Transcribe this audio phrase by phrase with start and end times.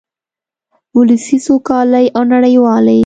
[0.97, 2.97] ولسي سوکالۍ او نړیوالې